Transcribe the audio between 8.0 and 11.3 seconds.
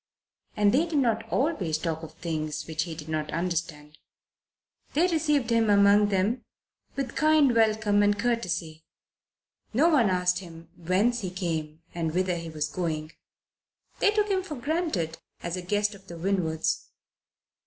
and courtesy. No one asked him whence he